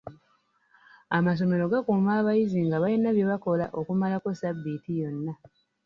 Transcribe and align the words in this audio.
Amassomero 1.17 1.63
gakuuma 1.71 2.11
abayizi 2.19 2.59
nga 2.65 2.77
balina 2.81 3.09
bye 3.15 3.27
bakola 3.31 3.65
okumalako 3.79 4.27
ssabbiiti 4.33 4.91
yonna. 5.01 5.33